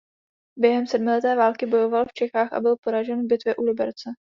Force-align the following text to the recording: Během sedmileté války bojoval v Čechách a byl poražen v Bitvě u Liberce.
Během 0.59 0.87
sedmileté 0.87 1.35
války 1.35 1.65
bojoval 1.65 2.05
v 2.05 2.13
Čechách 2.13 2.53
a 2.53 2.59
byl 2.59 2.75
poražen 2.83 3.23
v 3.23 3.27
Bitvě 3.27 3.55
u 3.55 3.63
Liberce. 3.63 4.09